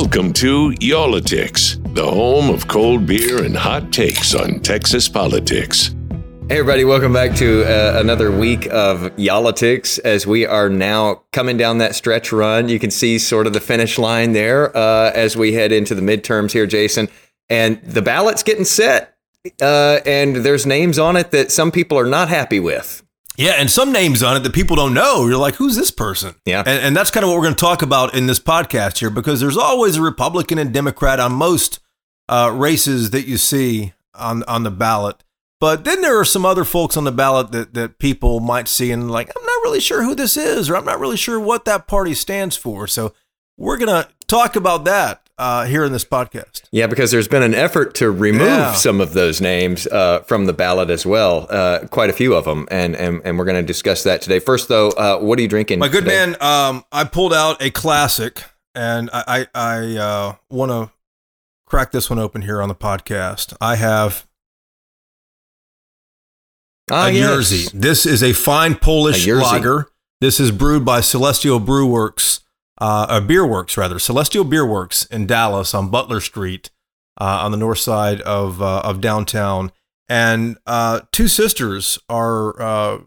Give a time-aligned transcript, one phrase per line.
[0.00, 5.92] Welcome to Y'all-itics, the home of cold beer and hot takes on Texas politics.
[6.48, 11.56] Hey, everybody, welcome back to uh, another week of Y'all-itics as we are now coming
[11.56, 12.68] down that stretch run.
[12.68, 16.02] You can see sort of the finish line there uh, as we head into the
[16.02, 17.08] midterms here, Jason.
[17.50, 19.16] And the ballot's getting set,
[19.60, 23.02] uh, and there's names on it that some people are not happy with.
[23.38, 25.28] Yeah, and some names on it that people don't know.
[25.28, 26.34] You're like, who's this person?
[26.44, 26.64] Yeah.
[26.66, 29.10] And, and that's kind of what we're going to talk about in this podcast here
[29.10, 31.78] because there's always a Republican and Democrat on most
[32.28, 35.22] uh, races that you see on, on the ballot.
[35.60, 38.90] But then there are some other folks on the ballot that, that people might see
[38.90, 41.64] and like, I'm not really sure who this is, or I'm not really sure what
[41.64, 42.88] that party stands for.
[42.88, 43.14] So
[43.56, 46.62] we're going to talk about that uh, here in this podcast.
[46.72, 48.74] Yeah, because there's been an effort to remove Yeah.
[48.74, 52.44] some of those names uh, from the ballot as well, uh, quite a few of
[52.44, 54.38] them, and and, and we're going to discuss that today.
[54.40, 55.78] First, though, uh, what are you drinking?
[55.78, 56.26] My good today?
[56.32, 58.42] man, um, I pulled out a classic,
[58.74, 60.90] and I I, I uh, want to
[61.66, 63.54] crack this one open here on the podcast.
[63.60, 64.26] I have
[66.90, 67.28] Ah, a yes.
[67.28, 67.70] Jersey.
[67.78, 69.88] This is a fine Polish A lager.
[70.20, 72.40] This is brewed by Celestial Brew Works,
[72.80, 76.70] uh, uh, Beer Works rather, Celestial Beer Works in Dallas on Butler Street,
[77.20, 79.72] uh, on the north side of uh, of downtown.
[80.08, 82.98] And uh, two sisters are uh,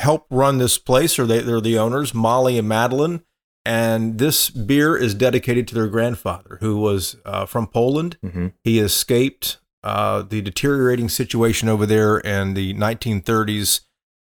[0.00, 3.22] help run this place, or they, they're the owners, Molly and Madeline.
[3.64, 8.16] And this beer is dedicated to their grandfather, who was uh, from Poland.
[8.24, 8.54] Mhm.
[8.64, 13.82] He escaped uh, the deteriorating situation over there in the 1930s,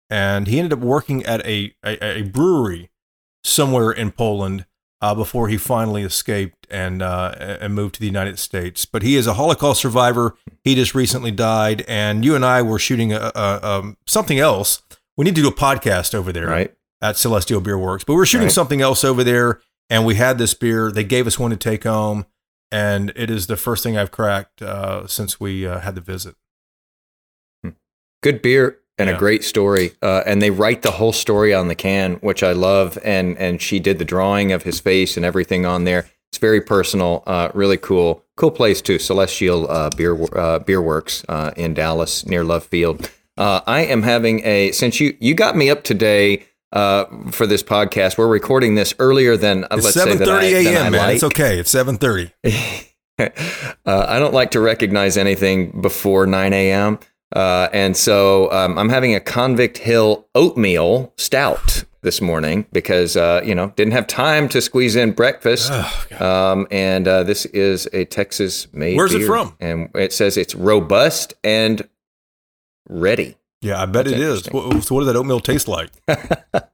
[0.10, 2.90] and he ended up working at a, a, a brewery
[3.44, 4.66] somewhere in Poland
[5.02, 8.86] uh, before he finally escaped and uh, and moved to the United States.
[8.86, 10.36] But he is a Holocaust survivor.
[10.64, 14.82] He just recently died, and you and I were shooting a, a, um, something else.
[15.18, 16.74] We need to do a podcast over there Right.
[17.02, 18.04] at Celestial Beer Works.
[18.04, 18.54] But we were shooting Right.
[18.54, 20.92] something else over there, and we had this beer.
[20.92, 22.26] They gave us one to take home,
[22.72, 26.36] and it is the first thing I've cracked uh, since we uh, had the visit.
[28.24, 29.16] good beer and Yeah.
[29.16, 29.92] a great story.
[30.02, 32.98] Uh, and they write the whole story on the can, which I love.
[33.04, 36.06] And and she did the drawing of his face and everything on there.
[36.32, 39.00] It's very personal, uh, really cool, cool place too.
[39.00, 43.10] Celestial uh, Beer uh, Beer Works uh, in Dallas near Love Field.
[43.38, 46.46] Uh, I am having a since you you got me up today.
[46.74, 50.42] Uh, for this podcast, we're recording this earlier than It's let's say seven that I,
[50.42, 50.92] thirty than I a.m.
[50.92, 51.16] Man, like.
[51.16, 51.58] it's okay.
[51.58, 52.34] It's seven thirty.
[53.18, 53.30] uh,
[53.86, 57.00] I don't like to recognize anything before 9 a.m.
[57.36, 63.42] Uh, and so um, I'm having a Convict Hill oatmeal stout this morning because, uh,
[63.44, 65.72] you know, didn't have time to squeeze in breakfast.
[66.22, 69.56] um, and uh, this is a Texas made Where's it from?
[69.60, 71.88] And it says it's robust and
[72.88, 73.36] ready.
[73.62, 74.46] Yeah, I bet That's it is.
[74.52, 75.90] What, so, what does that oatmeal taste like?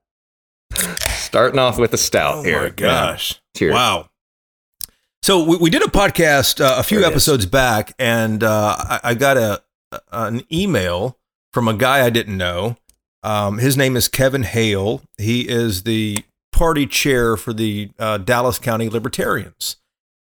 [1.07, 2.63] Starting off with a stout Oh here.
[2.63, 3.41] my gosh!
[3.55, 3.73] Cheers.
[3.73, 4.09] Wow.
[5.23, 7.07] So we, we did a podcast uh, a few it is.
[7.07, 9.61] episodes back, and uh, I, I got a
[10.11, 11.17] an email
[11.53, 12.77] from a guy I didn't know.
[13.23, 15.01] Um, his name is Kevin Hale.
[15.17, 19.77] He is the party chair for the uh, Dallas County Libertarians.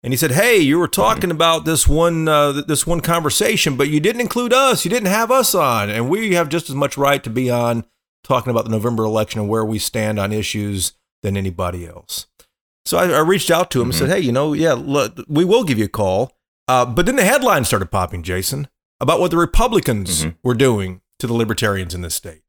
[0.03, 3.77] And he said, "Hey, you were talking about this one uh, th- this one conversation,
[3.77, 4.83] but you didn't include us.
[4.83, 7.85] You didn't have us on, and we have just as much right to be on
[8.23, 12.25] talking about the November election and where we stand on issues than anybody else."
[12.83, 15.45] So I, I reached out to him and said, "Hey, you know, yeah, look, we
[15.45, 16.31] will give you a call."
[16.67, 18.67] Uh, but then the headlines started popping, Jason,
[19.01, 20.35] about what the Republicans Mhm.
[20.43, 22.43] were doing to the libertarians in this state.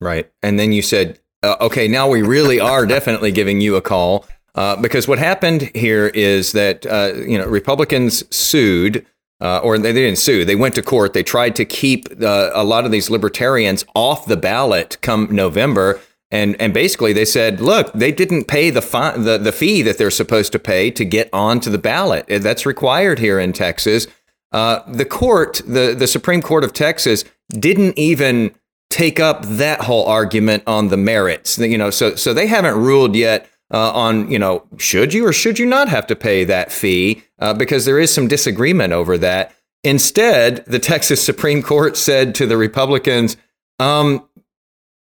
[0.00, 0.30] Right.
[0.42, 4.26] And then you said, uh, okay, now we really are definitely giving you a call.
[4.54, 9.06] Uh, because what happened here is that, uh, you know, Republicans sued,
[9.40, 11.14] uh, or they, they didn't sue, they went to court.
[11.14, 16.00] They tried to keep uh, a lot of these libertarians off the ballot come November.
[16.30, 19.98] And, and basically they said, look, they didn't pay the, fi- the, the fee that
[19.98, 22.26] they're supposed to pay to get onto the ballot.
[22.28, 24.06] That's required here in Texas.
[24.52, 28.54] Uh, the court, the, the Supreme Court of Texas, didn't even
[28.90, 31.58] take up that whole argument on the merits.
[31.58, 35.32] You know, so so they haven't ruled yet uh, on you know should you or
[35.32, 39.16] should you not have to pay that fee uh, because there is some disagreement over
[39.18, 39.54] that.
[39.84, 43.36] Instead, the Texas Supreme Court said to the Republicans,
[43.80, 44.28] um,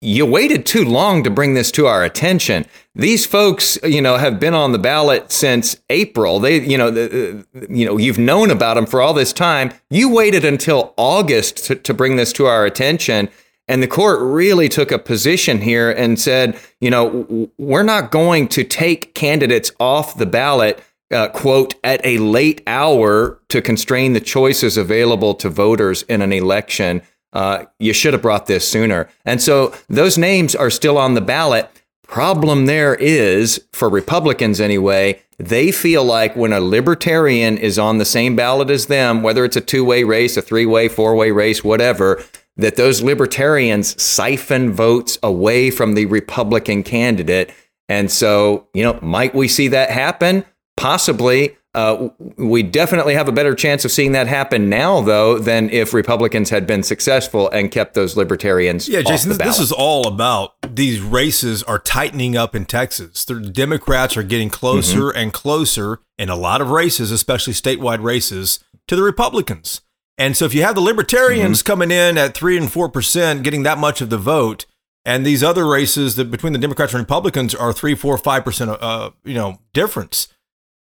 [0.02, 2.66] you waited too long to bring this to our attention.
[2.94, 6.40] These folks, you know, have been on the ballot since April.
[6.40, 9.72] They, you know, the, you know, you've known about them for all this time.
[9.90, 13.30] You waited until August to, to bring this to our attention.
[13.68, 18.48] And the court really took a position here and said, you know, we're not going
[18.50, 24.22] to take candidates off the ballot, uh, quote, at a late hour to constrain the
[24.22, 27.02] choices available to voters in an election.
[27.38, 29.08] Uh, you should have brought this sooner.
[29.24, 31.70] And so those names are still on the ballot.
[32.08, 38.06] problem there is for Republicans anyway, they feel like when a libertarian is on the
[38.06, 41.30] same ballot as them, whether it's a two way race, a three way, four way
[41.30, 42.24] race, whatever,
[42.56, 47.54] that those libertarians siphon votes away from the Republican candidate.
[47.88, 50.44] And so, you know, might we see that happen?
[50.76, 51.56] Possibly.
[51.78, 55.94] Uh, we definitely have a better chance of seeing that happen now, though, than if
[55.94, 58.90] Republicans had been successful and kept those libertarians.
[58.90, 63.24] Yeah, Jason, this, this, is all about these races are tightening up in Texas.
[63.26, 65.20] The Democrats are getting closer mm-hmm.
[65.20, 69.82] and closer in a lot of races, especially statewide races, to the Republicans.
[70.18, 71.68] And so if you have the libertarians mm-hmm.
[71.68, 74.66] coming in at three and four percent, getting that much of the vote,
[75.06, 78.72] and these other races that between the Democrats and Republicans are three, four, five percent,
[78.82, 80.30] uh, you know, difference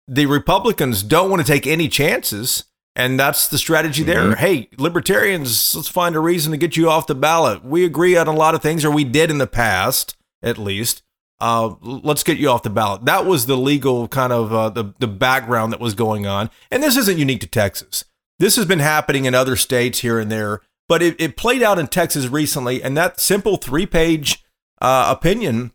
[0.09, 2.65] the Republicans don't want to take any chances.
[2.95, 4.23] And that's the strategy there.
[4.23, 4.41] Mm-hmm.
[4.41, 7.63] Hey, libertarians, let's find a reason to get you off the ballot.
[7.63, 11.03] We agree on a lot of things, or we did in the past, at least.
[11.39, 13.05] Uh, let's get you off the ballot.
[13.05, 16.49] That was the legal kind of uh, the the background that was going on.
[16.71, 18.07] And this isn't unique to Texas.
[18.39, 21.79] This has been happening in other states here and there, but it, it played out
[21.79, 22.83] in Texas recently.
[22.83, 24.43] And that simple three page
[24.81, 25.73] uh, opinion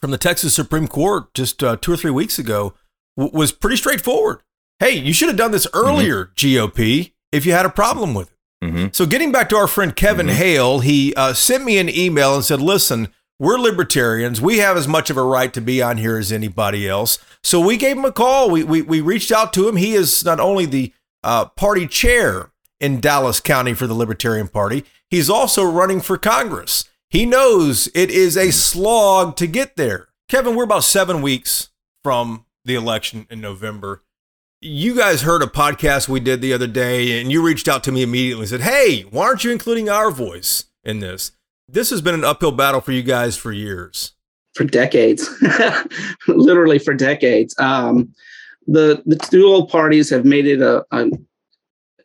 [0.00, 2.72] from the Texas Supreme Court just uh, two or three weeks ago
[3.16, 4.42] w- was pretty straightforward.
[4.78, 5.86] Hey, you should have done this mm-hmm.
[5.86, 6.80] earlier, mm-hmm.
[6.80, 8.36] GOP, if you had a problem with it.
[8.64, 8.86] Mm-hmm.
[8.92, 10.36] So, getting back to our friend Kevin mm-hmm.
[10.36, 13.08] Hale, he uh, sent me an email and said, Listen,
[13.38, 14.40] we're libertarians.
[14.40, 17.18] We have as much of a right to be on here as anybody else.
[17.42, 18.50] So, we gave him a call.
[18.50, 19.76] We, we, we reached out to him.
[19.76, 20.92] He is not only the
[21.22, 26.84] uh, party chair in Dallas County for the Libertarian Party, he's also running for Congress.
[27.10, 30.08] He knows it is a slog to get there.
[30.28, 31.68] Kevin, we're about seven weeks
[32.02, 34.02] from the election in November.
[34.60, 37.92] You guys heard a podcast we did the other day, and you reached out to
[37.92, 41.32] me immediately and said, Hey, why aren't you including our voice in this?
[41.68, 44.12] This has been an uphill battle for you guys for years.
[44.54, 45.28] For decades,
[46.28, 47.54] literally for decades.
[47.58, 48.14] Um,
[48.66, 51.10] the the dual parties have made it a, a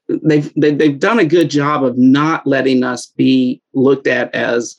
[0.08, 4.08] they've they, have they have done a good job of not letting us be looked
[4.08, 4.78] at as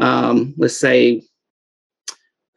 [0.00, 1.22] um, let's say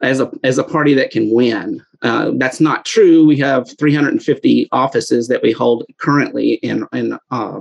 [0.02, 1.84] as a as a party that can win.
[2.04, 3.24] Uh, that's not true.
[3.24, 7.60] We have 350 offices that we hold currently in in uh,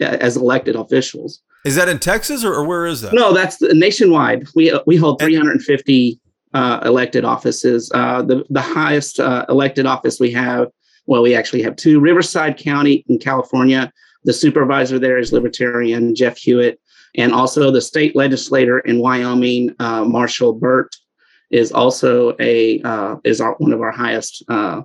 [0.00, 1.42] as elected officials.
[1.64, 3.12] Is that in Texas or, or where is that?
[3.12, 4.46] No, that's nationwide.
[4.54, 6.20] We we hold 350
[6.54, 7.90] uh, elected offices.
[7.94, 10.68] Uh, the the highest uh, elected office we have,
[11.06, 13.92] well, we actually have two: Riverside County in California.
[14.24, 16.80] The supervisor there is Libertarian Jeff Hewitt,
[17.16, 20.96] and also the state legislator in Wyoming, uh, Marshall Burt
[21.50, 24.82] is also a uh, is our, one of our highest uh,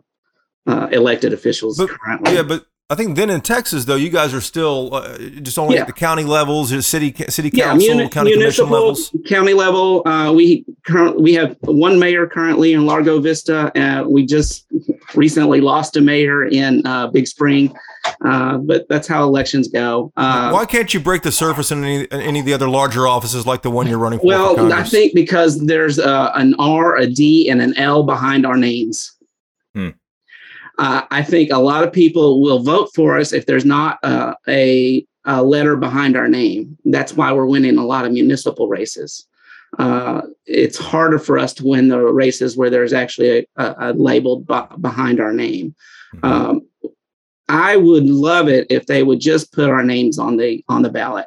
[0.67, 2.35] uh, elected officials but, currently.
[2.35, 5.75] Yeah, but I think then in Texas though, you guys are still uh, just only
[5.75, 5.81] yeah.
[5.81, 9.13] at the county levels, city city council, yeah, muni- county commission levels.
[9.27, 13.71] County level, uh, we currently we have one mayor currently in Lago Vista.
[13.79, 14.65] Uh, we just
[15.13, 17.73] recently lost a mayor in Big Spring.
[18.25, 20.11] Uh, but that's how elections go.
[20.17, 23.45] Uh, Why can't you break the surface in any, any of the other larger offices
[23.45, 24.25] like the one you're running for?
[24.25, 28.45] Well, for I think because there's uh, an R, a D, and an L behind
[28.45, 29.15] our names.
[29.73, 29.89] Hmm.
[30.79, 34.33] Uh, I think a lot of people will vote for us if there's not uh,
[34.47, 36.77] a, a, letter behind our name.
[36.85, 39.27] That's why we're winning a lot of municipal races.
[39.77, 43.93] Uh, it's harder for us to win the races where there's actually a, a, a
[43.93, 45.75] label b- behind our name.
[46.15, 46.25] Mm-hmm.
[46.25, 46.61] Um,
[47.49, 50.89] I would love it if they would just put our names on the on the
[50.89, 51.25] ballot,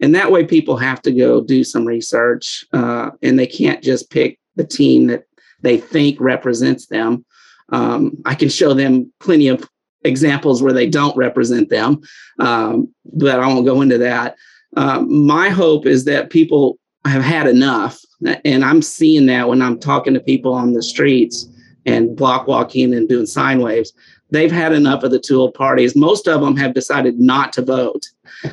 [0.00, 4.10] and that way people have to go do some research, uh, and they can't just
[4.10, 5.24] pick the team that
[5.62, 7.24] they think represents them.
[7.70, 9.68] Um, I can show them plenty of
[10.02, 12.00] examples where they don't represent them,
[12.38, 14.36] um, but I won't go into that.
[14.76, 17.98] Uh, my hope is that people have had enough,
[18.44, 21.48] and I'm seeing that when I'm talking to people on the streets
[21.86, 23.92] and block walking and doing sign waves
[24.34, 25.96] they've had enough of the tool parties.
[25.96, 28.06] Most of them have decided not to vote,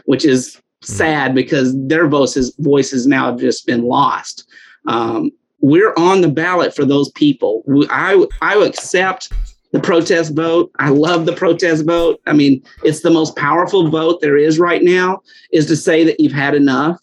[0.05, 4.47] which is sad because their voices voices now have just been lost.
[4.87, 7.63] Um, we're on the ballot for those people.
[7.89, 9.31] I I accept
[9.71, 10.71] the protest vote.
[10.79, 12.19] I love the protest vote.
[12.27, 15.21] I mean, it's the most powerful vote there is right now.
[15.51, 16.99] Is to say that you've had enough.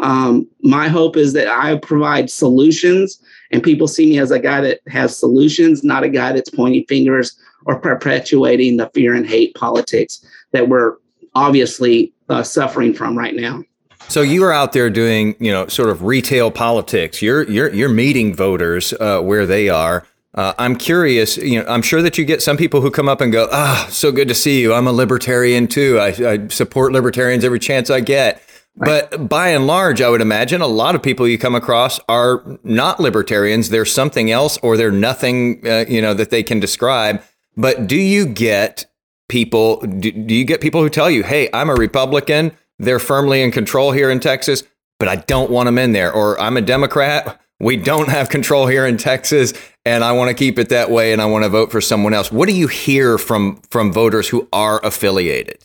[0.00, 3.20] Um, my hope is that I provide solutions,
[3.52, 6.86] and people see me as a guy that has solutions, not a guy that's pointing
[6.86, 10.96] fingers or perpetuating the fear and hate politics that we're
[11.34, 13.62] obviously uh, suffering from right now.
[14.08, 17.22] So you are out there doing, you know, sort of retail politics.
[17.22, 20.06] You're you're you're meeting voters uh, where they are.
[20.34, 21.36] Uh, I'm curious.
[21.36, 23.86] You know, I'm sure that you get some people who come up and go, "Ah,
[23.90, 24.74] so good to see you.
[24.74, 25.98] I'm a libertarian too.
[26.00, 28.42] I, I support libertarians every chance I get."
[28.76, 32.58] But by and large, I would imagine a lot of people you come across are
[32.62, 33.68] not libertarians.
[33.68, 37.22] They're something else, or they're nothing, uh, you know, that they can describe.
[37.56, 38.86] But do you get
[39.28, 39.80] people?
[39.80, 42.52] Do, do you get people who tell you, "Hey, I'm a Republican.
[42.80, 44.62] They're firmly in control here in Texas,
[44.98, 47.40] but I don't want them in there," or "I'm a Democrat.
[47.60, 49.52] We don't have control here in Texas,
[49.84, 52.14] and I want to keep it that way, and I want to vote for someone
[52.14, 55.58] else." What do you hear from from voters who are affiliated?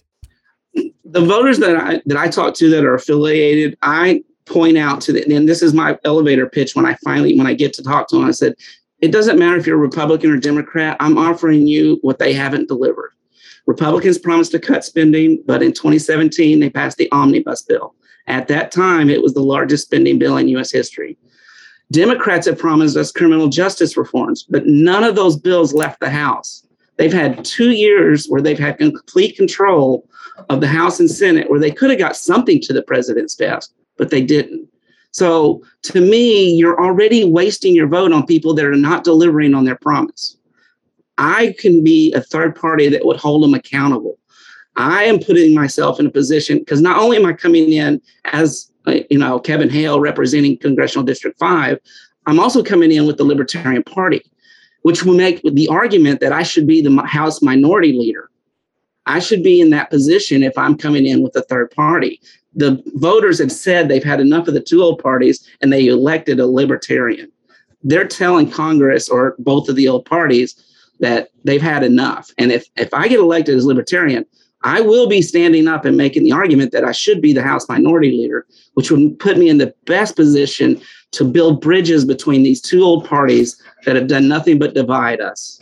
[1.15, 5.13] the voters that I that I talk to that are affiliated, I point out to
[5.13, 8.09] them, and this is my elevator pitch when I finally when I get to talk
[8.09, 8.25] to them.
[8.25, 8.55] I said,
[8.99, 10.97] it doesn't matter if you're a Republican or Democrat.
[10.99, 13.11] I'm offering you what they haven't delivered.
[13.65, 17.95] Republicans promised to cut spending, but in 2017 they passed the omnibus bill.
[18.27, 20.71] At that time, it was the largest spending bill in U.S.
[20.71, 21.17] history.
[21.91, 26.65] Democrats have promised us criminal justice reforms, but none of those bills left the House.
[26.97, 30.07] They've had two years where they've had complete control
[30.49, 33.71] of the House and Senate where they could have got something to the president's desk,
[33.97, 34.67] but they didn't.
[35.11, 39.65] So to me, you're already wasting your vote on people that are not delivering on
[39.65, 40.37] their promise.
[41.17, 44.19] I can be a third party that would hold them accountable.
[44.75, 48.69] I am putting myself in a position because not only am I coming in as
[48.87, 51.79] uh, you know Kevin Hale representing Congressional District Five,
[52.25, 54.21] I'm also coming in with the Libertarian Party,
[54.81, 58.29] which will make the argument that I should be the House Minority Leader.
[59.05, 62.19] I should be in that position if I'm coming in with a third party.
[62.55, 66.39] The voters have said they've had enough of the two old parties and they elected
[66.39, 67.31] a libertarian.
[67.83, 70.55] They're telling Congress or both of the old parties
[70.99, 72.31] that they've had enough.
[72.37, 74.25] And if, if I get elected as libertarian,
[74.63, 77.69] I will be standing up and making the argument that I should be the House
[77.69, 82.61] minority leader, which would put me in the best position to build bridges between these
[82.61, 85.59] two old parties that have done nothing but divide us.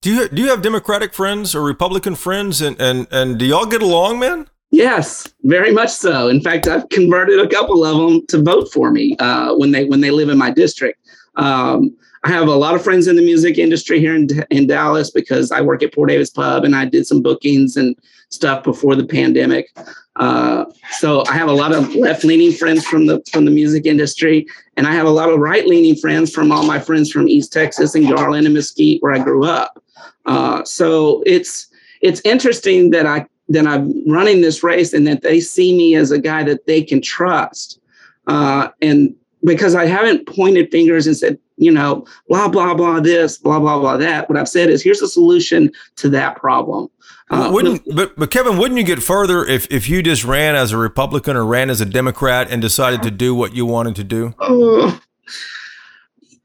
[0.00, 3.66] Do you do you have Democratic friends or Republican friends, and and and do y'all
[3.66, 4.46] get along, man?
[4.70, 6.28] Yes, very much so.
[6.28, 9.86] In fact, I've converted a couple of them to vote for me uh, when they
[9.86, 11.00] when they live in my district.
[11.36, 15.10] Um, I have a lot of friends in the music industry here in, in Dallas
[15.10, 17.96] because I work at Poor David's Pub and I did some bookings and
[18.30, 19.70] stuff before the pandemic.
[20.16, 23.86] Uh, so I have a lot of left leaning friends from the from the music
[23.86, 24.46] industry,
[24.76, 27.52] and I have a lot of right leaning friends from all my friends from East
[27.52, 29.82] Texas and Garland and Mesquite, where I grew up.
[30.26, 31.68] Uh, so it's
[32.00, 36.10] it's interesting that I that I'm running this race and that they see me as
[36.10, 37.80] a guy that they can trust.
[38.26, 39.14] Uh, and
[39.44, 43.78] because I haven't pointed fingers and said, you know, blah, blah, blah, this, blah, blah,
[43.78, 44.28] blah, that.
[44.28, 46.88] What I've said is here's a solution to that problem.
[47.30, 50.72] Uh, wouldn't, but, but Kevin, wouldn't you get further if, if you just ran as
[50.72, 54.04] a Republican or ran as a Democrat and decided to do what you wanted to
[54.04, 54.34] do?
[54.38, 54.98] Uh,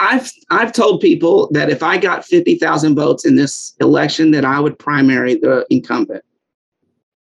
[0.00, 4.44] I've I've told people that if I got fifty thousand votes in this election, that
[4.44, 6.22] I would primary the incumbent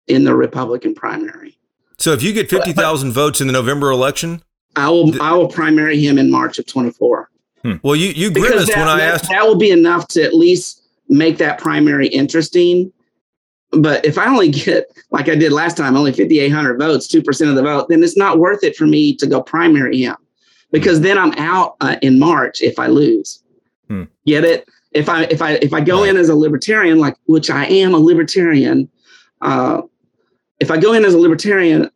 [0.07, 1.57] in the Republican primary.
[2.05, 4.43] So if you get fifty thousand votes in the November election,
[4.75, 7.31] I will th- I will primary him in March of twenty four.
[7.63, 7.77] Hmm.
[7.81, 9.29] Well, you you grimaced that, when I that, asked.
[9.31, 12.93] That will be enough to at least make that primary interesting.
[13.71, 17.07] But if I only get like I did last time, only fifty eight hundred votes,
[17.07, 20.03] two percent of the vote, then it's not worth it for me to go primary
[20.03, 20.15] him
[20.71, 23.41] because then I'm out uh, in March if I lose.
[23.87, 24.03] Hmm.
[24.27, 24.69] Get it?
[24.91, 26.11] If I if I if I go right.
[26.11, 28.91] in as a libertarian, like which I am a libertarian,
[29.41, 29.81] uh,
[30.59, 31.89] if I go in as a libertarian,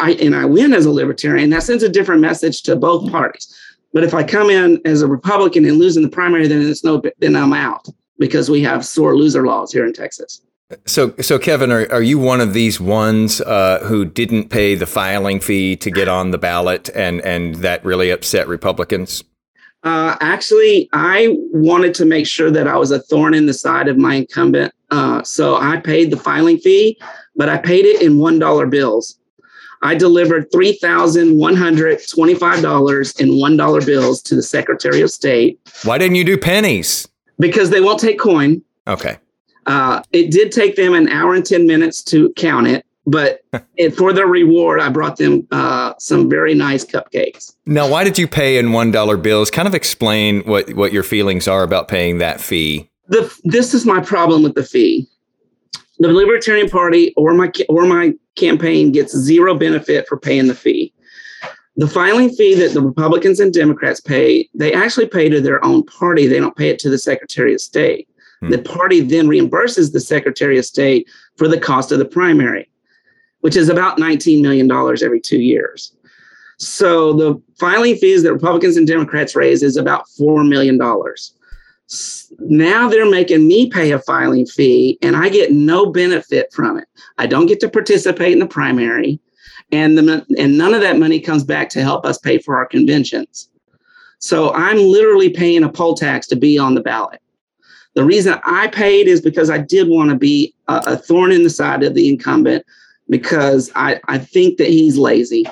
[0.00, 3.54] I and I win as a libertarian, that sends a different message to both parties.
[3.92, 6.84] But if I come in as a Republican and lose in the primary, then it's
[6.84, 7.88] no then I'm out
[8.18, 10.42] because we have sore loser laws here in Texas.
[10.84, 14.86] So, so Kevin, are, are you one of these ones uh, who didn't pay the
[14.86, 19.22] filing fee to get on the ballot, and and that really upset Republicans?
[19.84, 23.86] Uh, actually, I wanted to make sure that I was a thorn in the side
[23.86, 26.98] of my incumbent, uh, so I paid the filing fee,
[27.36, 29.20] but I paid it in one dollar bills.
[29.82, 35.00] I delivered three thousand one hundred twenty-five dollars in one dollar bills to the Secretary
[35.00, 35.60] of State.
[35.84, 37.06] Why didn't you do pennies?
[37.38, 38.62] Because they won't take coin.
[38.86, 39.18] Okay.
[39.66, 43.40] Uh, it did take them an hour and 10 minutes to count it, but
[43.76, 47.54] it, for their reward, I brought them uh, some very nice cupcakes.
[47.66, 49.50] Now, why did you pay in $1 bills?
[49.50, 52.88] Kind of explain what, what your feelings are about paying that fee.
[53.08, 55.08] The, this is my problem with the fee.
[55.98, 60.92] The Libertarian Party or my or my campaign gets zero benefit for paying the fee.
[61.76, 65.84] The filing fee that the Republicans and Democrats pay, they actually pay to their own
[65.84, 66.26] party.
[66.26, 68.08] They don't pay it to the Secretary of State.
[68.40, 68.50] Hmm.
[68.50, 72.70] The party then reimburses the Secretary of State for the cost of the primary,
[73.40, 75.94] which is about $19 million every two years.
[76.58, 80.80] So the filing fees that Republicans and Democrats raise is about $4 million.
[82.38, 86.86] Now they're making me pay a filing fee and I get no benefit from it.
[87.18, 89.20] I don't get to participate in the primary.
[89.72, 92.66] and the and none of that money comes back to help us pay for our
[92.66, 93.48] conventions.
[94.18, 97.20] So I'm literally paying a poll tax to be on the ballot.
[97.94, 101.42] The reason I paid is because I did want to be a, a thorn in
[101.42, 102.64] the side of the incumbent
[103.08, 105.46] because I, I think that he's lazy.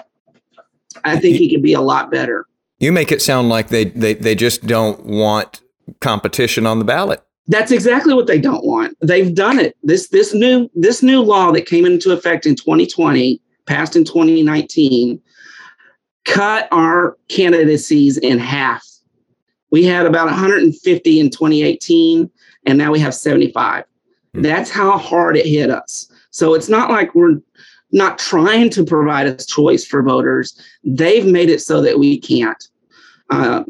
[1.05, 2.47] I think he could be a lot better.
[2.79, 5.61] You make it sound like they, they, they just don't want
[6.01, 7.23] competition on the ballot.
[7.47, 8.97] That's exactly what they don't want.
[9.01, 9.77] They've done it.
[9.83, 15.21] This this new this new law that came into effect in 2020, passed in 2019,
[16.25, 18.83] cut our candidacies in half.
[19.71, 22.31] We had about 150 in 2018,
[22.67, 23.85] and now we have 75.
[24.35, 24.43] Hmm.
[24.43, 26.11] That's how hard it hit us.
[26.31, 27.41] So it's not like we're
[27.93, 30.59] not trying to provide a choice for voters.
[30.83, 32.63] They've made it so that we can't.
[33.31, 33.65] Uh,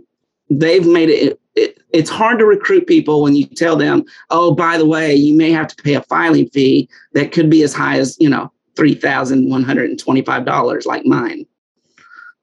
[0.50, 4.78] they've made it, it, it's hard to recruit people when you tell them, oh, by
[4.78, 7.98] the way, you may have to pay a filing fee that could be as high
[7.98, 11.46] as, you know, $3,125 like mine.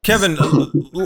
[0.03, 0.35] Kevin,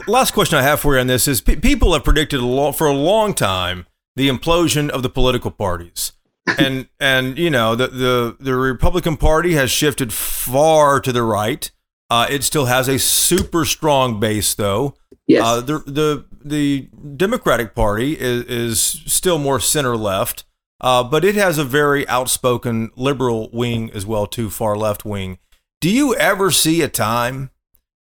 [0.07, 2.87] last question I have for you on this is people have predicted a lo- for
[2.87, 6.13] a long time the implosion of the political parties.
[6.59, 11.71] and and you know the, the the Republican Party has shifted far to the right.
[12.09, 14.95] Uh, it still has a super strong base, though.
[15.27, 15.43] Yes.
[15.43, 20.43] Uh, the the the Democratic Party is is still more center left,
[20.81, 25.39] uh, but it has a very outspoken liberal wing as well, too, far left wing.
[25.81, 27.49] Do you ever see a time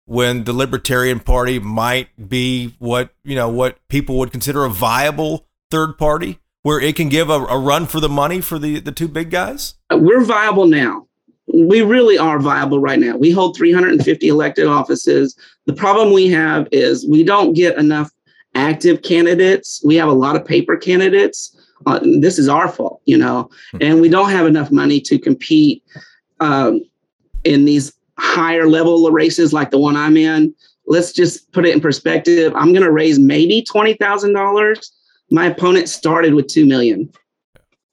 [0.05, 5.45] when the Libertarian Party might be what you know what people would consider a viable
[5.69, 8.91] third party, where it can give a, a run for the money for the the
[8.91, 9.75] two big guys?
[9.91, 11.07] We're viable now
[11.47, 13.17] we really are viable right now.
[13.17, 15.35] We hold 350 elected offices.
[15.65, 18.09] The problem we have is we don't get enough
[18.55, 19.81] active candidates.
[19.85, 21.55] We have a lot of paper candidates.
[21.85, 23.77] Uh, this is our fault, you know, hmm.
[23.81, 25.83] and we don't have enough money to compete
[26.39, 26.81] um,
[27.43, 30.53] in these higher level races like the one I'm in.
[30.85, 32.53] Let's just put it in perspective.
[32.55, 34.91] I'm going to raise maybe twenty thousand dollars.
[35.31, 37.11] My opponent started with two million.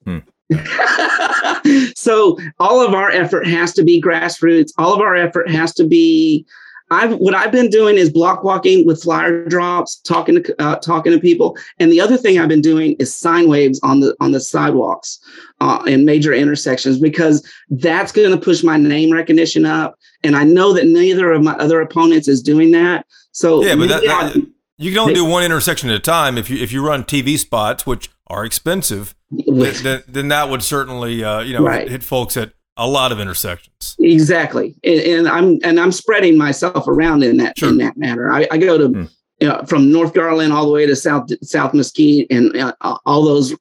[0.05, 0.19] Hmm.
[1.95, 4.73] so all of our effort has to be grassroots.
[4.79, 6.47] All of our effort has to be.
[6.91, 11.13] I've what I've been doing is block walking with flyer drops, talking to uh, talking
[11.13, 14.33] to people, and the other thing I've been doing is sign waves on the on
[14.33, 15.19] the sidewalks
[15.61, 20.45] uh, in major intersections because that's going to push my name recognition up, and I
[20.45, 23.05] know that neither of my other opponents is doing that.
[23.33, 24.47] So yeah, but that, that,
[24.79, 27.39] you can only do one intersection at a time if you if you run TV
[27.39, 31.83] spots, which are expensive then, then, that would certainly uh, you know right.
[31.83, 33.97] hit, hit, folks at a lot of intersections.
[33.99, 37.69] Exactly, and, and, I'm and I'm spreading myself around in that sure.
[37.69, 38.33] in that matter.
[38.33, 39.05] I, I go to hmm.
[39.41, 43.25] you know, from North Garland all the way to South South Mesquite and uh, all
[43.25, 43.55] those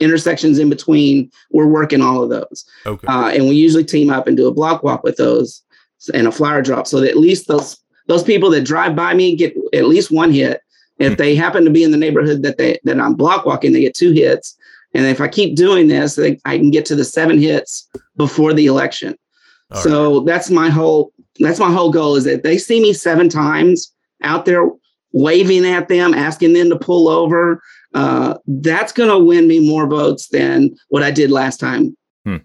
[0.00, 1.30] intersections in between.
[1.50, 3.06] We're working all of those, okay.
[3.06, 5.62] uh, and we usually team up and do a block walk with those
[6.12, 9.34] and a flyer drop, so that at least those those people that drive by me
[9.34, 10.60] get at least one hit.
[10.98, 11.16] If hmm.
[11.16, 13.94] they happen to be in the neighborhood that they that I'm block walking, they get
[13.94, 14.56] two hits.
[14.94, 18.66] And if I keep doing this, I can get to the seven hits before the
[18.66, 19.16] election.
[19.70, 20.26] All so right.
[20.26, 24.46] that's my whole that's my whole goal is that they see me seven times out
[24.46, 24.70] there
[25.12, 27.62] waving at them, asking them to pull over.
[27.94, 31.96] Uh, that's going to win me more votes than what I did last time.
[32.24, 32.36] Hmm.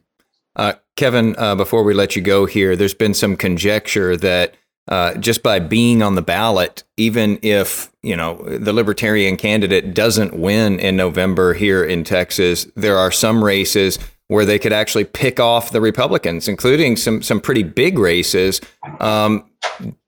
[0.56, 4.56] Uh, Kevin, uh, before we let you go here, there's been some conjecture that
[4.88, 10.38] uh, just by being on the ballot, even if you know the Libertarian candidate doesn't
[10.38, 15.42] win in November here in Texas, there are some races where they could actually pick
[15.42, 18.62] off the Republicans, including some some pretty big races.
[19.00, 19.46] Um,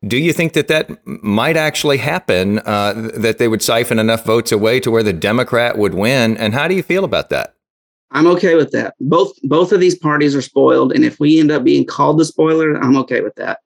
[0.08, 2.60] do you think that that might actually happen?
[2.60, 6.38] Uh, that they would siphon enough votes away to where the Democrat would win?
[6.38, 7.56] And how do you feel about that?
[8.12, 8.96] I'm okay with that.
[9.02, 12.26] Both both of these parties are spoiled, and if we end up being called the
[12.26, 13.60] spoiler, I'm okay with that.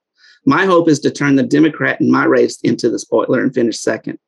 [0.48, 3.78] My hope is to turn the Democrat in my race into the spoiler and finish
[3.78, 4.18] second.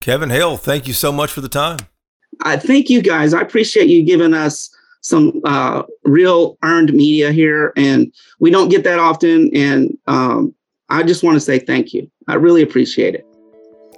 [0.00, 1.78] Kevin Hale, thank you so much for the time.
[2.40, 3.32] I thank you guys.
[3.32, 8.82] I appreciate you giving us some uh, real earned media here, and we don't get
[8.82, 9.54] that often.
[9.54, 10.52] And um,
[10.88, 12.10] I just want to say thank you.
[12.26, 13.24] I really appreciate it.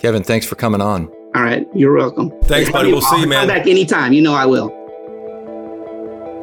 [0.00, 1.08] Kevin, thanks for coming on.
[1.34, 2.30] All right, you're welcome.
[2.42, 2.92] Thanks, buddy.
[2.92, 3.48] We'll see you, man.
[3.48, 4.12] Come back anytime.
[4.12, 4.83] You know I will.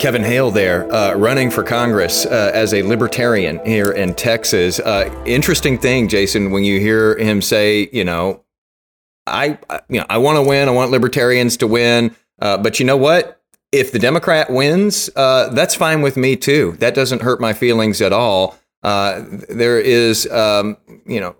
[0.01, 4.79] Kevin Hale there, uh, running for Congress uh, as a libertarian here in Texas.
[4.79, 8.43] Uh, interesting thing, Jason, when you hear him say, you know,
[9.27, 9.59] I,
[9.89, 10.67] you know, I want to win.
[10.67, 12.15] I want libertarians to win.
[12.41, 13.43] Uh, but you know what?
[13.71, 16.71] If the Democrat wins, uh, that's fine with me too.
[16.79, 18.57] That doesn't hurt my feelings at all.
[18.81, 21.35] Uh, there is, um, you know,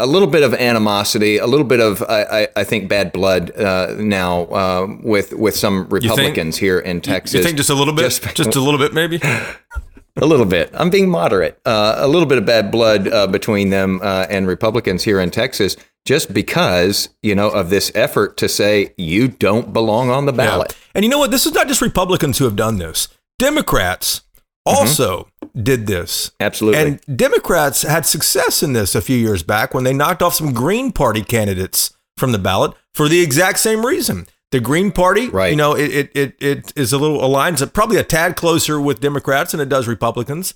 [0.00, 3.94] a little bit of animosity, a little bit of I, I think bad blood uh,
[3.98, 7.34] now uh, with with some Republicans think, here in Texas.
[7.34, 9.20] You think just a little bit, just, just a little bit, maybe.
[10.16, 10.70] a little bit.
[10.74, 11.60] I'm being moderate.
[11.64, 15.30] Uh, a little bit of bad blood uh, between them uh, and Republicans here in
[15.30, 20.32] Texas, just because you know of this effort to say you don't belong on the
[20.32, 20.72] ballot.
[20.72, 20.86] Yeah.
[20.96, 21.30] And you know what?
[21.30, 23.08] This is not just Republicans who have done this.
[23.38, 24.22] Democrats
[24.66, 25.29] also mm-hmm.
[25.60, 26.30] Did this.
[26.40, 26.80] Absolutely.
[26.80, 30.52] And Democrats had success in this a few years back when they knocked off some
[30.52, 34.26] Green Party candidates from the ballot for the exact same reason.
[34.50, 35.50] The Green Party, right.
[35.50, 39.00] you know, it, it, it, it is a little aligned, probably a tad closer with
[39.00, 40.54] Democrats than it does Republicans.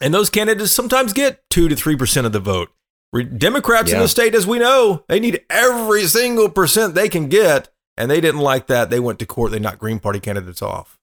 [0.00, 2.70] And those candidates sometimes get 2 to 3% of the vote.
[3.38, 3.96] Democrats yeah.
[3.96, 7.68] in the state, as we know, they need every single percent they can get.
[7.96, 8.90] And they didn't like that.
[8.90, 9.50] They went to court.
[9.50, 10.97] They knocked Green Party candidates off.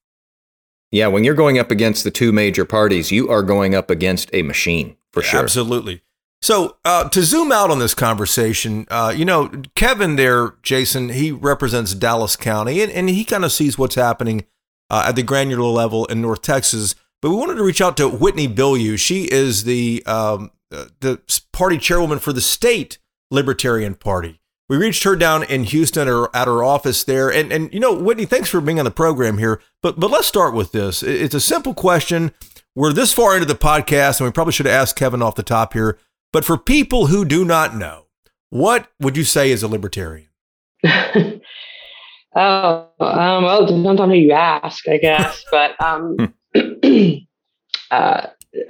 [0.92, 4.30] Yeah, when you're going up against the two major parties, you are going up against
[4.32, 5.40] a machine for sure.
[5.40, 6.02] Absolutely.
[6.42, 11.32] So uh, to zoom out on this conversation, uh, you know, Kevin there, Jason, he
[11.32, 14.44] represents Dallas County, and, and he kind of sees what's happening
[14.90, 16.94] uh, at the granular level in North Texas.
[17.22, 18.98] But we wanted to reach out to Whitney Bilyeu.
[18.98, 21.20] She is the um, uh, the
[21.52, 22.98] party chairwoman for the state
[23.30, 24.40] Libertarian Party.
[24.68, 27.32] We reached her down in Houston or at her office there.
[27.32, 29.60] And, and, you know, Whitney, thanks for being on the program here.
[29.80, 31.02] But, but let's start with this.
[31.02, 32.32] It's a simple question.
[32.74, 35.42] We're this far into the podcast, and we probably should have asked Kevin off the
[35.42, 35.98] top here.
[36.32, 38.06] But for people who do not know,
[38.50, 40.28] what would you say is a libertarian?
[40.84, 41.40] oh,
[42.34, 45.44] um, well, it depends on who you ask, I guess.
[45.50, 46.34] but um,
[47.90, 48.26] uh,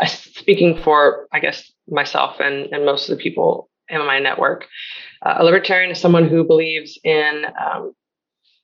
[0.07, 4.67] speaking for, I guess, myself and, and most of the people in my network,
[5.23, 7.93] uh, a libertarian is someone who believes in um,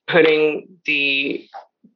[0.07, 1.47] putting the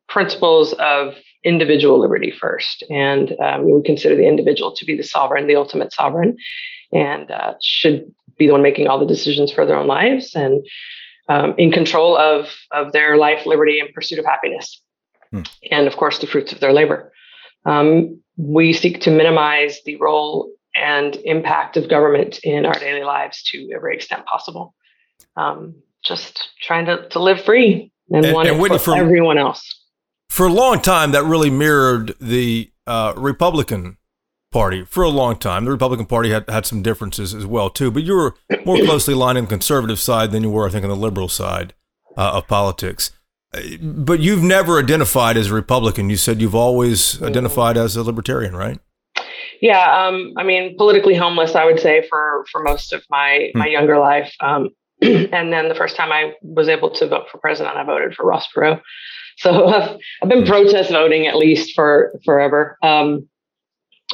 [0.07, 2.83] principles of individual liberty first.
[2.89, 6.37] And um, we consider the individual to be the sovereign, the ultimate sovereign,
[6.91, 10.65] and uh, should be the one making all the decisions for their own lives and
[11.29, 14.81] um, in control of, of their life, liberty, and pursuit of happiness.
[15.31, 15.41] Hmm.
[15.71, 17.11] And of course, the fruits of their labor.
[17.65, 23.43] Um, we seek to minimize the role and impact of government in our daily lives
[23.51, 24.75] to every extent possible.
[25.35, 29.37] Um, just trying to, to live free and, and want and it for, for everyone
[29.37, 29.83] else.
[30.29, 33.97] For a long time, that really mirrored the uh, Republican
[34.51, 35.65] Party for a long time.
[35.65, 38.35] The Republican Party had, had some differences as well too, but you were
[38.65, 41.27] more closely aligned on the conservative side than you were, I think, on the liberal
[41.27, 41.73] side
[42.15, 43.11] uh, of politics.
[43.81, 46.09] But you've never identified as a Republican.
[46.09, 48.79] You said you've always identified as a libertarian, right?
[49.61, 53.65] Yeah, um, I mean, politically homeless, I would say for for most of my my
[53.65, 53.71] hmm.
[53.71, 54.33] younger life.
[54.39, 54.69] Um,
[55.01, 58.25] and then the first time I was able to vote for president, I voted for
[58.25, 58.81] Ross Perot.
[59.37, 60.47] So I've, I've been hmm.
[60.47, 62.77] protest voting at least for forever.
[62.81, 63.27] Um,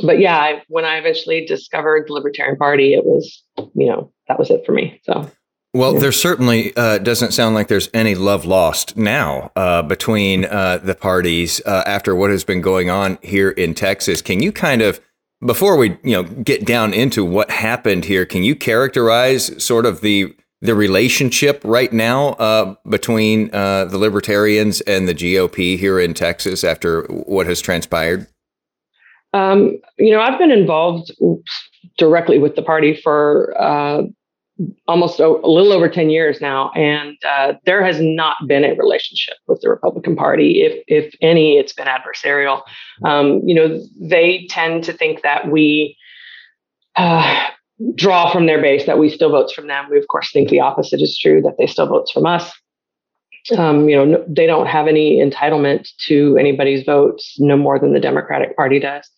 [0.02, 3.44] but yeah, I, when I eventually discovered the Libertarian Party, it was,
[3.76, 5.00] you know, that was it for me.
[5.04, 5.30] So.
[5.76, 6.00] Well, yeah.
[6.00, 10.96] there certainly uh, doesn't sound like there's any love lost now uh, between uh, the
[10.96, 14.22] parties uh, after what has been going on here in Texas.
[14.22, 15.00] Can you kind of
[15.46, 20.02] before we you know get down into what happened here, can you characterize sort of
[20.02, 26.14] the the relationship right now uh, between uh, the libertarians and the GOP here in
[26.14, 28.28] Texas after what has transpired?
[29.34, 31.12] Um, you know, I've been involved
[31.98, 34.04] directly with the party for uh,
[34.88, 36.72] almost a, a, little over 10 years now.
[36.72, 40.62] And uh, there has not been a relationship with the Republican Party.
[40.64, 42.62] If, if any, it's been adversarial.
[43.04, 45.98] Um, you know, they tend to think that we
[46.96, 47.50] uh,
[47.96, 49.86] draw from their base, that we still votes from them.
[49.90, 52.52] We, of course, think the opposite is true, that they still votes from us.
[53.58, 57.94] Um, you know, no, they don't have any entitlement to anybody's votes, no more than
[57.94, 59.10] the Democratic Party does.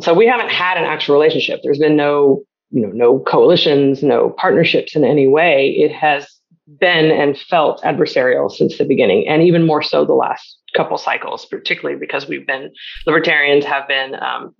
[0.00, 1.60] So we haven't had an actual relationship.
[1.62, 2.42] There's been no
[2.74, 5.70] you know, no coalitions, no partnerships in any way.
[5.78, 6.26] It has
[6.80, 11.46] been and felt adversarial since the beginning, and even more so the last couple cycles,
[11.46, 12.72] particularly because we've been
[13.06, 14.54] libertarians have been um,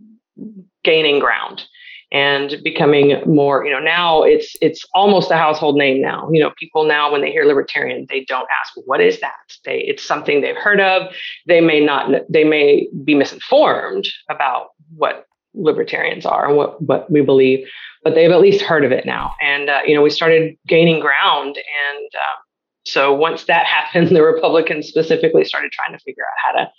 [0.84, 1.64] gaining ground
[2.12, 3.66] and becoming more.
[3.66, 6.28] You know, now it's it's almost a household name now.
[6.30, 9.32] You know, people now when they hear libertarian, they don't ask what is that.
[9.64, 11.12] They it's something they've heard of.
[11.48, 12.12] They may not.
[12.28, 17.66] They may be misinformed about what libertarians are and what what we believe
[18.04, 19.34] but they've at least heard of it now.
[19.40, 21.56] And, uh, you know, we started gaining ground.
[21.56, 22.42] And um,
[22.84, 26.70] so once that happened, the Republicans specifically started trying to figure out how to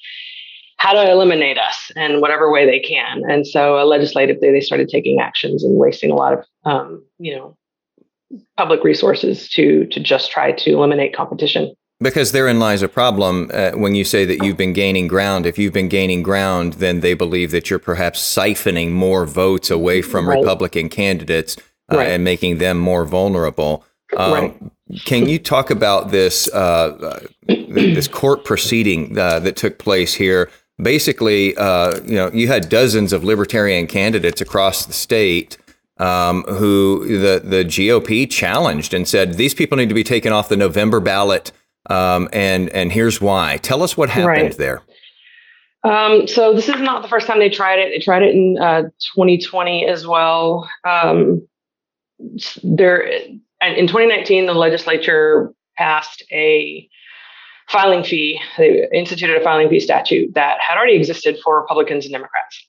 [0.77, 3.21] how to eliminate us in whatever way they can.
[3.29, 7.33] And so uh, legislatively, they started taking actions and wasting a lot of, um, you
[7.33, 7.57] know,
[8.57, 11.73] public resources to to just try to eliminate competition.
[12.01, 15.45] Because therein lies a problem uh, when you say that you've been gaining ground.
[15.45, 20.01] If you've been gaining ground, then they believe that you're perhaps siphoning more votes away
[20.01, 20.37] from right.
[20.37, 21.55] Republican candidates
[21.91, 22.09] uh, right.
[22.09, 23.85] and making them more vulnerable.
[24.17, 24.61] Um, right.
[25.05, 30.51] Can you talk about this uh, uh this court proceeding uh, that took place here
[30.81, 35.57] basically, uh, you know, you had dozens of libertarian candidates across the state
[35.97, 40.49] um, who the the GOP challenged and said these people need to be taken off
[40.49, 41.51] the November ballot,
[41.89, 43.57] um, and and here's why.
[43.57, 44.57] Tell us what happened right.
[44.57, 44.81] there.
[45.83, 47.89] Um, so this is not the first time they tried it.
[47.91, 48.83] They tried it in uh,
[49.15, 50.67] 2020 as well.
[50.83, 51.47] Um,
[52.63, 56.89] there, in 2019, the legislature passed a
[57.69, 58.39] filing fee.
[58.57, 62.67] They instituted a filing fee statute that had already existed for Republicans and Democrats.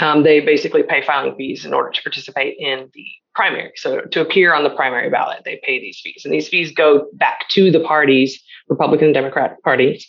[0.00, 3.72] Um, they basically pay filing fees in order to participate in the primary.
[3.76, 7.06] So to appear on the primary ballot, they pay these fees, and these fees go
[7.14, 10.06] back to the parties, Republican and Democratic parties,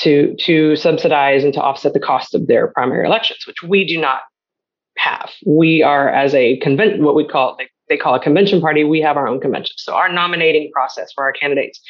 [0.00, 4.00] to to subsidize and to offset the cost of their primary elections, which we do
[4.00, 4.20] not
[4.98, 5.30] have.
[5.46, 8.82] We are as a convent, what we call they, they call a convention party.
[8.82, 9.74] We have our own convention.
[9.78, 11.80] So our nominating process for our candidates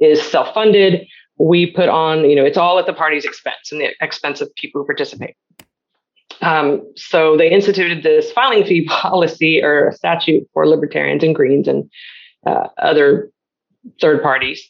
[0.00, 1.06] is self-funded.
[1.38, 4.54] We put on, you know, it's all at the party's expense and the expense of
[4.54, 5.34] people who participate.
[6.40, 11.90] Um, so they instituted this filing fee policy or statute for libertarians and Greens and
[12.46, 13.30] uh, other
[14.00, 14.62] third parties,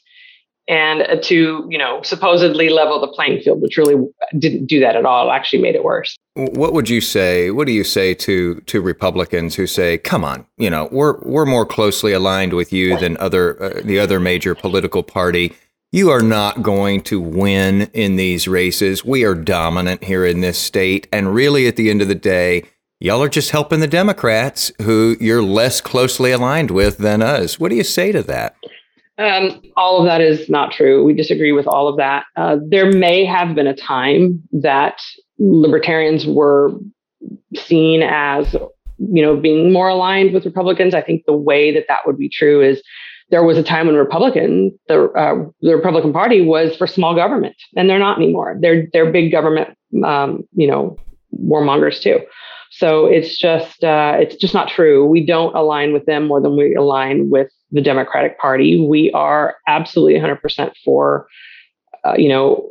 [0.68, 3.96] and to you know supposedly level the playing field, which really
[4.38, 5.28] didn't do that at all.
[5.28, 6.16] It actually made it worse.
[6.34, 7.50] What would you say?
[7.50, 11.46] What do you say to to Republicans who say, "Come on, you know, we're we're
[11.46, 15.52] more closely aligned with you than other uh, the other major political party."
[15.94, 19.04] You are not going to win in these races.
[19.04, 21.06] We are dominant here in this state.
[21.12, 22.64] And really, at the end of the day,
[22.98, 27.60] y'all are just helping the Democrats who you're less closely aligned with than us.
[27.60, 28.56] What do you say to that?
[29.18, 31.04] Um, all of that is not true.
[31.04, 32.24] We disagree with all of that.
[32.34, 35.00] Uh, there may have been a time that
[35.38, 36.72] libertarians were
[37.54, 38.52] seen as,
[38.98, 40.92] you know, being more aligned with Republicans.
[40.92, 42.82] I think the way that that would be true is
[43.34, 47.56] there was a time when Republican, the, uh, the Republican Party was for small government,
[47.76, 48.56] and they're not anymore.
[48.60, 50.96] They're they're big government, um, you know,
[51.42, 52.20] warmongers too.
[52.70, 55.04] So it's just uh, it's just not true.
[55.04, 58.78] We don't align with them more than we align with the Democratic Party.
[58.80, 61.26] We are absolutely 100% for,
[62.04, 62.70] uh, you know,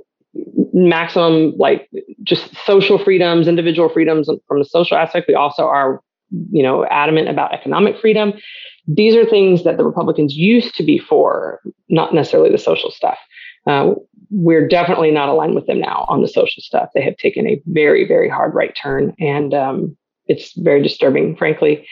[0.72, 1.90] maximum like
[2.24, 5.28] just social freedoms, individual freedoms from the social aspect.
[5.28, 6.00] We also are,
[6.52, 8.34] you know, adamant about economic freedom
[8.88, 13.18] these are things that the Republicans used to be for, not necessarily the social stuff.
[13.66, 13.94] Uh,
[14.30, 16.90] we're definitely not aligned with them now on the social stuff.
[16.94, 19.96] They have taken a very, very hard right turn, and um,
[20.28, 21.88] it's very disturbing, frankly.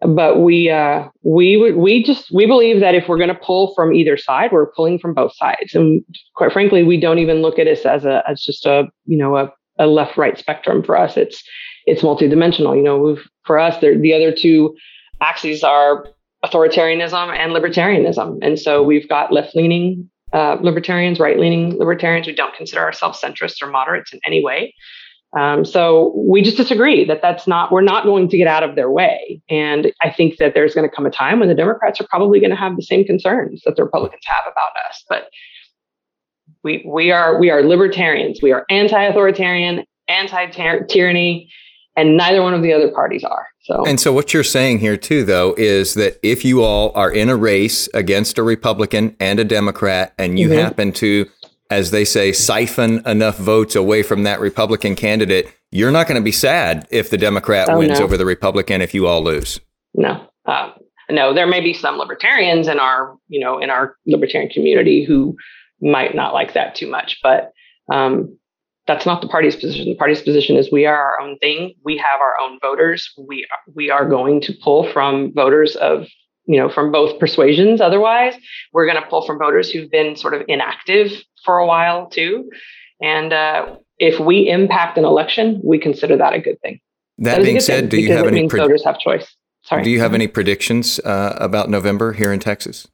[0.00, 3.72] But we uh, we would we just we believe that if we're going to pull
[3.74, 6.02] from either side, we're pulling from both sides, and
[6.34, 9.36] quite frankly, we don't even look at it as a as just a you know
[9.36, 10.82] a, a left right spectrum.
[10.82, 11.44] For us, it's
[11.86, 12.74] it's multidimensional.
[12.74, 14.76] You know, for us, the other two
[15.20, 16.06] axes are
[16.44, 18.38] authoritarianism and libertarianism.
[18.42, 22.26] And so we've got left leaning uh, libertarians, right leaning libertarians.
[22.26, 24.74] We don't consider ourselves centrists or moderates in any way.
[25.38, 28.74] Um, so we just disagree that that's not, we're not going to get out of
[28.74, 29.40] their way.
[29.48, 32.38] And I think that there's going to come a time when the Democrats are probably
[32.38, 35.04] going to have the same concerns that the Republicans have about us.
[35.08, 35.28] But
[36.64, 38.40] we, we are, we are libertarians.
[38.42, 41.50] We are anti-authoritarian, anti-tyranny,
[41.96, 43.46] and neither one of the other parties are.
[43.62, 47.10] So And so what you're saying here too though is that if you all are
[47.10, 50.58] in a race against a Republican and a Democrat and you mm-hmm.
[50.58, 51.26] happen to
[51.70, 56.24] as they say siphon enough votes away from that Republican candidate, you're not going to
[56.24, 58.04] be sad if the Democrat oh, wins no.
[58.04, 59.58] over the Republican if you all lose.
[59.94, 60.28] No.
[60.44, 60.72] Uh,
[61.10, 65.34] no, there may be some libertarians in our, you know, in our libertarian community who
[65.80, 67.52] might not like that too much, but
[67.90, 68.36] um,
[68.86, 69.84] that's not the party's position.
[69.84, 71.74] The party's position is we are our own thing.
[71.84, 73.12] We have our own voters.
[73.16, 76.06] We are, we are going to pull from voters of
[76.46, 77.80] you know from both persuasions.
[77.80, 78.34] Otherwise,
[78.72, 81.12] we're going to pull from voters who've been sort of inactive
[81.44, 82.50] for a while too.
[83.00, 86.80] And uh, if we impact an election, we consider that a good thing.
[87.18, 89.36] That, that being said, do you have any pre- voters have choice?
[89.64, 89.84] Sorry.
[89.84, 92.88] Do you have any predictions uh, about November here in Texas?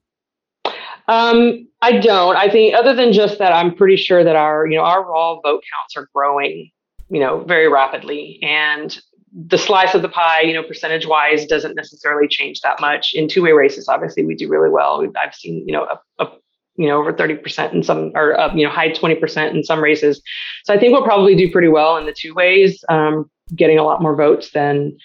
[1.08, 2.36] Um, I don't.
[2.36, 5.40] I think other than just that, I'm pretty sure that our, you know, our raw
[5.40, 6.70] vote counts are growing,
[7.08, 8.38] you know, very rapidly.
[8.42, 8.96] And
[9.32, 13.14] the slice of the pie, you know, percentage wise doesn't necessarily change that much.
[13.14, 15.06] In two way races, obviously we do really well.
[15.20, 16.30] I've seen, you know, a, a
[16.76, 20.22] you know, over 30% in some, or, uh, you know, high 20% in some races.
[20.64, 23.82] So I think we'll probably do pretty well in the two ways, um, getting a
[23.82, 24.96] lot more votes than,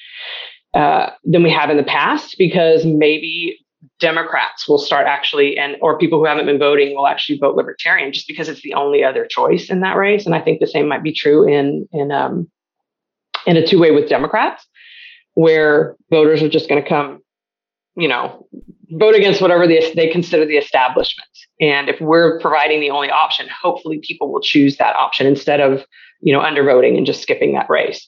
[0.75, 3.57] uh, than we have in the past, because maybe
[4.03, 8.11] Democrats will start actually, and or people who haven't been voting will actually vote Libertarian
[8.11, 10.25] just because it's the only other choice in that race.
[10.25, 12.51] And I think the same might be true in in um,
[13.47, 14.67] in a two way with Democrats,
[15.35, 17.21] where voters are just going to come,
[17.95, 18.45] you know,
[18.91, 21.29] vote against whatever they they consider the establishment.
[21.61, 25.85] And if we're providing the only option, hopefully people will choose that option instead of
[26.23, 28.07] you know, undervoting and just skipping that race.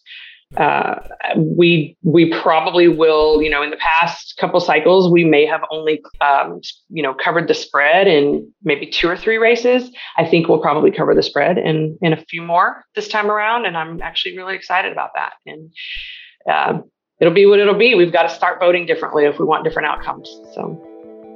[0.57, 0.95] Uh,
[1.37, 6.01] we we probably will, you know, in the past couple cycles, we may have only,
[6.21, 9.91] um, you know, covered the spread in maybe two or three races.
[10.17, 13.65] I think we'll probably cover the spread in in a few more this time around,
[13.65, 15.33] and I'm actually really excited about that.
[15.45, 15.71] And
[16.49, 16.79] uh,
[17.19, 17.95] it'll be what it'll be.
[17.95, 20.29] We've got to start voting differently if we want different outcomes.
[20.53, 20.79] So,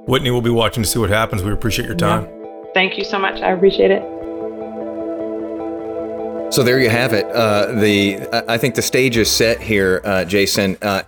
[0.07, 1.43] Whitney will be watching to see what happens.
[1.43, 2.23] We appreciate your time.
[2.25, 2.71] Yeah.
[2.73, 3.41] Thank you so much.
[3.41, 4.18] I appreciate it.
[6.51, 7.25] So there you have it.
[7.27, 10.77] Uh, the I think the stage is set here, uh, Jason.
[10.81, 11.03] Uh,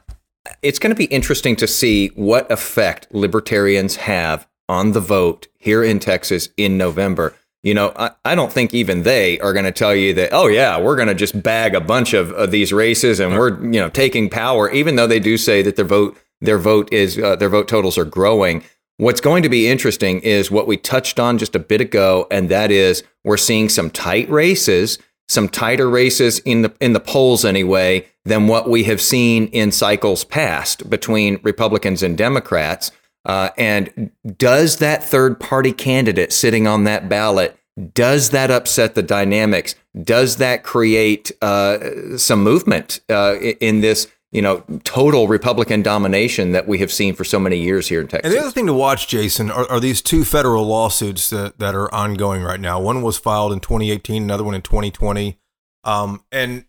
[0.62, 5.84] it's going to be interesting to see what effect libertarians have on the vote here
[5.84, 7.34] in Texas in November.
[7.64, 10.48] You know, I, I don't think even they are going to tell you that, oh,
[10.48, 13.80] yeah, we're going to just bag a bunch of, of, these races and we're, you
[13.80, 17.36] know, taking power, even though they do say that their vote, their vote is, uh,
[17.36, 18.64] their vote totals are growing.
[18.98, 22.50] What's going to be interesting is what we touched on just a bit ago, and
[22.50, 24.98] that is we're seeing some tight races
[25.32, 29.72] some tighter races in the in the polls anyway than what we have seen in
[29.72, 32.92] cycles past between Republicans and Democrats.
[33.24, 37.58] Uh, and does that third party candidate sitting on that ballot
[37.94, 39.76] does that upset the dynamics?
[40.04, 46.68] Does that create uh, some movement uh, in this you know, total Republican domination that
[46.68, 48.32] we have seen for so many years here in Texas.
[48.32, 51.76] And the other thing to watch, Jason, are, are, these two federal lawsuits that, that
[51.76, 52.80] are ongoing right now.
[52.80, 55.38] One was filed in 2018, another one in 2020.
[55.84, 56.66] Um, and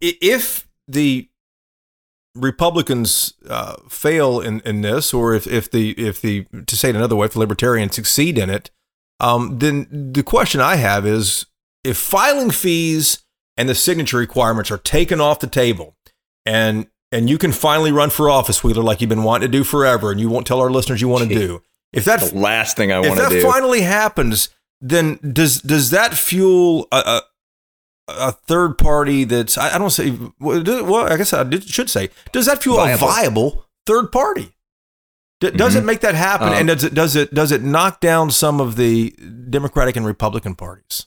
[0.00, 1.28] if the
[2.34, 6.96] Republicans uh, fail in, in this, or if, if the if the to say it
[6.96, 8.70] another way, if the Libertarians succeed in it,
[9.20, 11.46] um, then the question I have is
[11.84, 13.24] if filing fees
[13.56, 15.96] and the signature requirements are taken off the table
[16.48, 19.64] and and you can finally run for office, Wheeler, like you've been wanting to do
[19.64, 21.62] forever, and you won't tell our listeners you want to do.
[21.92, 25.60] If that's the last thing I want to do, if that finally happens, then does
[25.60, 27.22] does that fuel a, a,
[28.08, 32.10] a third party that's I, I don't say well, I guess I did, should say
[32.32, 33.08] does that fuel viable.
[33.08, 34.54] a viable third party?
[35.40, 35.82] D- does mm-hmm.
[35.82, 38.60] it make that happen, um, and does it does it does it knock down some
[38.60, 39.10] of the
[39.50, 41.06] Democratic and Republican parties?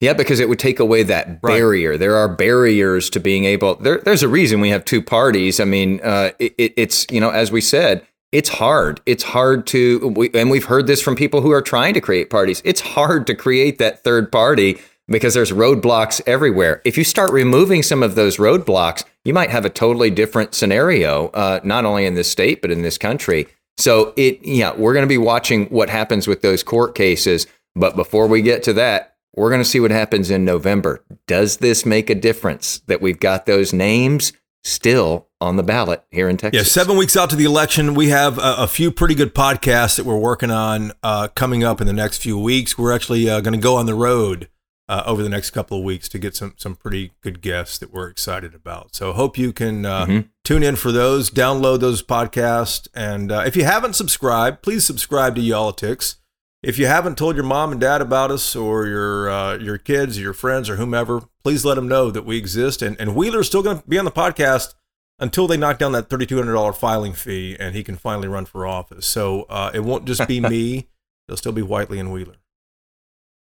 [0.00, 1.90] Yeah, because it would take away that barrier.
[1.90, 1.98] Right.
[1.98, 3.76] There are barriers to being able.
[3.76, 5.60] There, there's a reason we have two parties.
[5.60, 9.00] I mean, uh, it, it's you know, as we said, it's hard.
[9.06, 12.30] It's hard to, we, and we've heard this from people who are trying to create
[12.30, 12.60] parties.
[12.64, 16.82] It's hard to create that third party because there's roadblocks everywhere.
[16.84, 21.28] If you start removing some of those roadblocks, you might have a totally different scenario,
[21.28, 23.46] uh, not only in this state but in this country.
[23.78, 27.46] So it, yeah, we're going to be watching what happens with those court cases.
[27.76, 31.04] But before we get to that, we're going to see what happens in November.
[31.26, 36.28] Does this make a difference that we've got those names still on the ballot here
[36.28, 36.60] in Texas?
[36.60, 39.96] Yeah, seven weeks out to the election, we have a, a few pretty good podcasts
[39.96, 42.78] that we're working on uh, coming up in the next few weeks.
[42.78, 44.48] We're actually uh, going to go on the road
[44.88, 47.92] uh, over the next couple of weeks to get some some pretty good guests that
[47.92, 48.94] we're excited about.
[48.94, 50.28] So hope you can uh, mm-hmm.
[50.44, 55.34] tune in for those, download those podcasts, and uh, if you haven't subscribed, please subscribe
[55.36, 56.16] to Y'all-itics
[56.64, 60.18] if you haven't told your mom and dad about us or your uh, your kids
[60.18, 62.82] or your friends or whomever, please let them know that we exist.
[62.82, 64.74] And, and Wheeler's still going to be on the podcast
[65.18, 69.06] until they knock down that $3,200 filing fee and he can finally run for office.
[69.06, 70.88] So uh, it won't just be me,
[71.28, 72.36] it'll still be Whitely and Wheeler.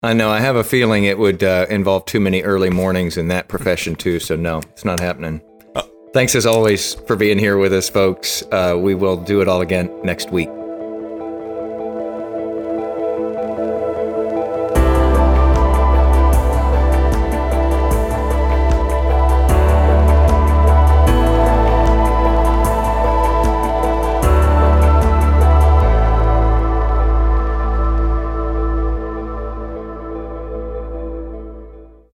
[0.04, 0.32] I know.
[0.32, 3.95] I have a feeling it would uh, involve too many early mornings in that profession,
[3.95, 4.19] too.
[4.19, 5.41] So, no, it's not happening.
[5.76, 8.41] Uh, Thanks as always for being here with us, folks.
[8.52, 10.50] Uh, we will do it all again next week.